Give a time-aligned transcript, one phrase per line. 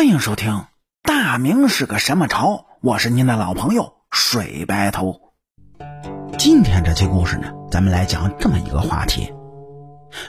[0.00, 0.52] 欢迎收听
[1.02, 5.20] 《大明是个什么朝》，我是您的老朋友水白头。
[6.38, 9.30] 今天这期故事呢，咱们来讲这么一个话题：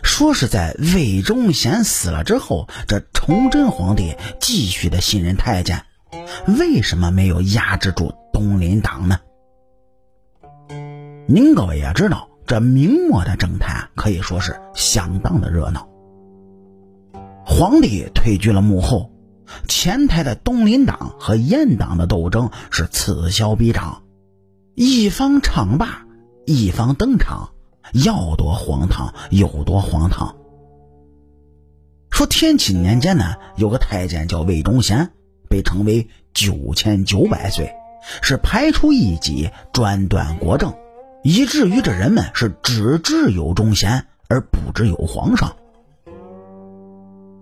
[0.04, 5.86] 说是在魏忠贤死了之后，这崇祯皇帝继续的信任太监，
[6.60, 9.22] 为什么没有压制住东林党呢？
[11.30, 15.88] 您各位也知道，这明末的政坛可以说是相当的热闹。
[17.46, 19.11] 皇帝退居了幕后。
[19.68, 24.04] 前台的东林党和阉党的斗争是此消彼长，
[24.75, 26.05] 一方唱罢，
[26.46, 27.51] 一方登场，
[27.93, 30.36] 要多荒唐有多荒唐。
[32.09, 35.11] 说天启年间呢，有个太监叫魏忠贤，
[35.50, 37.73] 被称为九千九百岁，
[38.22, 40.73] 是排除异己，专断国政，
[41.23, 45.56] 以至于这人们是只知有忠贤而不知有皇上。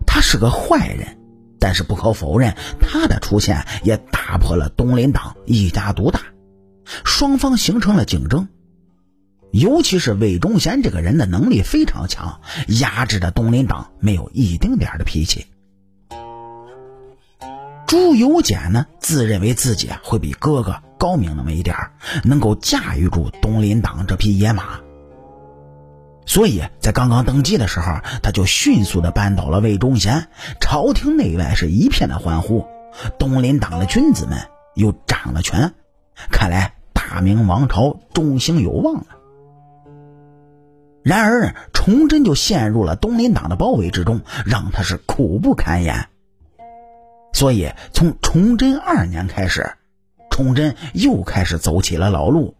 [0.08, 1.19] 他是个坏人。
[1.60, 6.22] 但是不可否认，他的出现也打破了东林党一家独大，
[7.04, 8.48] 双方形成了竞争。
[9.52, 15.48] 尤其是魏忠贤这个人的能力非常强，压制着东林党没有一丁点的脾气。
[17.88, 21.76] 朱由检呢，自认为自己会比哥哥高明那么一点
[22.24, 24.80] 能够驾驭住东林党这匹野马。
[26.30, 30.28] 所以在刚刚登基的时候，他就迅速的扳倒了魏忠贤，
[30.62, 32.68] 朝廷内外是一片的欢呼，
[33.18, 34.38] 东林党的君子们
[34.76, 35.74] 又掌了权，
[36.30, 39.08] 看来大明王朝中兴有望了。
[41.02, 46.10] 然而，崇祯就陷入了东林党的包围之中，让他是苦不堪言。
[47.34, 49.72] 所以，从崇祯二年开始，
[50.30, 52.56] 崇祯又开始走起了老路。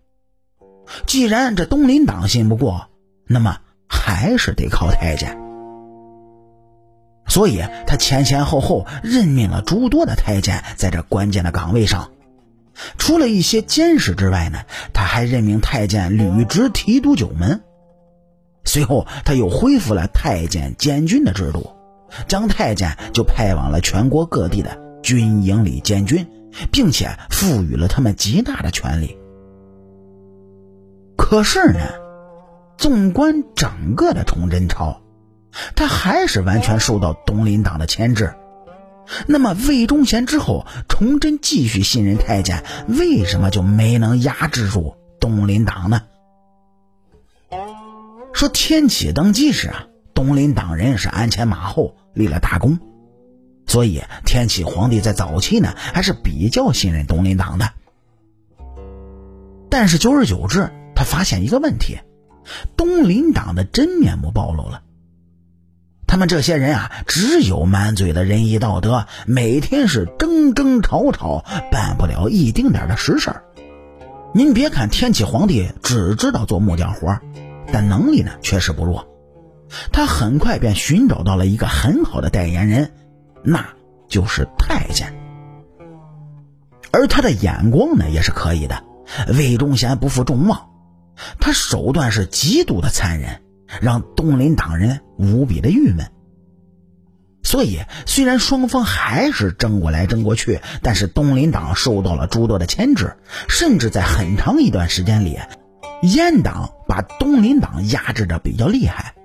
[1.06, 2.88] 既然这东林党信不过，
[3.32, 5.38] 那么还是得靠太监，
[7.28, 12.10] 所以他前前后后任命了诸多的太监在这关键的岗位上。
[12.98, 14.62] 除了一些监视之外呢，
[14.94, 17.62] 他还任命太监履职提督九门。
[18.64, 21.70] 随后他又恢复了太监监军的制度，
[22.28, 26.26] 将太监就派往了全国各地的军营里监军，
[26.72, 29.16] 并且赋予了他们极大的权力。
[31.16, 32.09] 可是呢？
[32.80, 35.02] 纵观整个的崇祯朝，
[35.76, 38.34] 他还是完全受到东林党的牵制。
[39.28, 46.04] 那么魏忠贤之后，崇祯继续信任太监，为什么就没能压制住东林党呢？
[48.32, 52.80] 说天启登基时啊，东林党人是鞍前马后立了大功，
[53.68, 57.72] 所以天启皇帝在早期呢还是比较信任东林党的。
[59.70, 61.98] 但是久而久之，他发现一个问题。
[62.78, 64.82] 东林党的真面目暴露了，
[66.08, 73.44] 他们这些人啊，只有满嘴的仁义道德，每天是争争吵吵，办不了一丁点的实事儿。
[74.34, 77.20] 您别看天启皇帝只知道做木匠活，
[77.72, 79.08] 但能力呢确实不弱。
[79.92, 82.92] 他很快便寻找到了一个很好的代言人，
[83.44, 83.68] 那
[84.08, 85.16] 就是太监。
[86.92, 88.84] 而他的眼光呢也是可以的，
[89.38, 90.70] 魏忠贤不负众望。
[91.40, 93.42] 他手段是极度的残忍，
[93.82, 96.12] 让东林党人无比的郁闷。
[97.42, 103.16] 所以，虽然双方还是争过来争过去，但是东林党受到了诸多的牵制，
[103.48, 105.40] 甚至在很长一段时间里，
[106.04, 109.16] 阉党把东林党压制的比较厉害。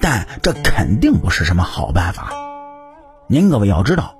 [0.00, 2.32] 但这肯定不是什么好办法。
[3.28, 4.16] 您各位要知道，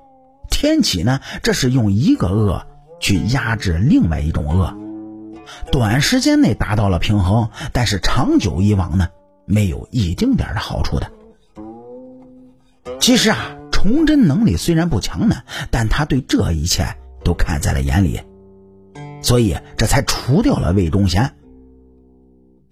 [0.49, 2.65] 天启呢，这是用一个恶
[2.99, 4.73] 去压制另外一种恶。
[5.71, 9.09] 短时间内达到了平衡，但是长久以往呢，
[9.45, 11.11] 没有一丁点的好处的。
[12.99, 15.37] 其实啊，崇祯能力虽然不强呢，
[15.71, 16.85] 但他对这一切
[17.23, 18.21] 都看在了眼里，
[19.21, 21.35] 所以这才除掉了魏忠贤。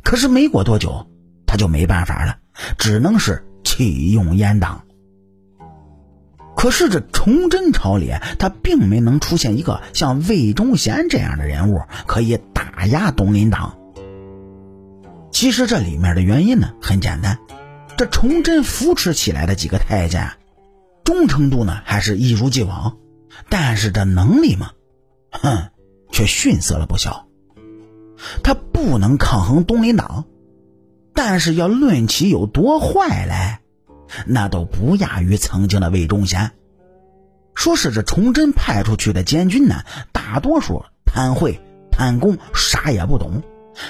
[0.03, 1.07] 可是没过多久，
[1.45, 2.37] 他就没办法了，
[2.77, 4.83] 只能是弃用阉党。
[6.55, 12.37] 可是这崇祯朝里，他并没能出现一个像魏忠贤这样的人物，可以
[12.83, 13.77] 打压东林党。
[15.31, 17.39] 其实这里面的原因呢，很简单，
[17.95, 20.33] 这崇祯扶持起来的几个太监，
[21.05, 22.97] 忠诚度呢还是一如既往，
[23.47, 24.71] 但是这能力嘛，
[25.31, 25.69] 哼，
[26.11, 27.25] 却逊色了不小。
[28.43, 30.25] 他不能抗衡东林党，
[31.13, 33.61] 但是要论起有多坏来。
[34.25, 36.51] 那都不亚于曾经的魏忠贤。
[37.55, 41.61] 说是这崇祯派出去的监军呢，大多数贪贿
[41.93, 43.43] 贪功，啥也不懂，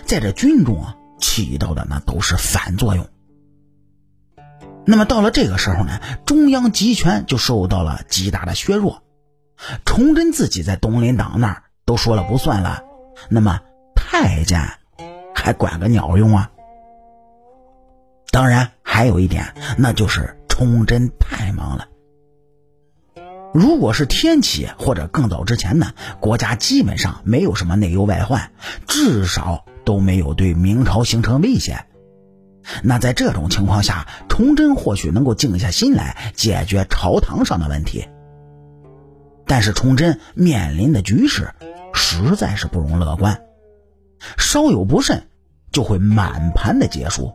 [0.05, 3.07] 在这军中啊起到的那都是反作用。
[4.85, 9.01] 那么到了这个时候呢，中央集权就受到了极大的削弱。
[9.85, 12.83] 崇祯自己在东林党那儿都说了不算了，
[13.29, 13.61] 那么
[13.95, 14.59] 太监
[15.33, 16.51] 还管个鸟用啊？
[18.29, 21.87] 当然，还有一点，那就是崇祯太忙了。
[23.53, 28.51] 如果是天启或者更早之前呢，国家基本上没有什么内忧外患，
[28.87, 31.85] 至少都没有对明朝形成威胁。
[32.81, 38.07] 那在这种情况下，崇祯或许能够静下心来解决朝堂上的问题。
[39.45, 41.53] 但是崇祯面临的局势
[41.93, 43.41] 实在是不容乐观，
[44.37, 45.27] 稍有不慎
[45.71, 47.33] 就会满盘的结束。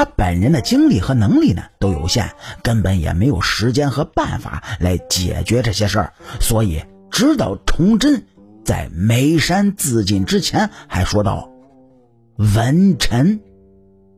[0.00, 2.30] 他本人的精力和能力呢都有限，
[2.62, 6.14] 根本也没有时间和办法来解决这些事儿。
[6.40, 8.26] 所以，直到崇祯
[8.64, 11.50] 在眉山自尽之前，还说道
[12.38, 13.42] ：“文臣。”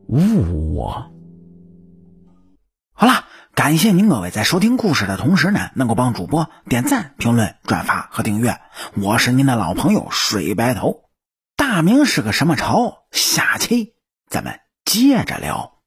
[0.07, 1.11] 误我。
[2.93, 8.57] 好了，感谢您各位在收听故事的同时呢，能够帮主播点赞、评论、转发和订阅。
[8.95, 11.01] 我是您的老朋友水白头。
[11.57, 12.99] 大明是个什么朝？
[13.11, 13.95] 下期
[14.29, 14.61] 咱们
[14.93, 15.82] 接着聊。